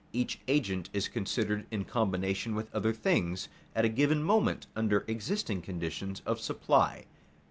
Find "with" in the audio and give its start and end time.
2.55-2.73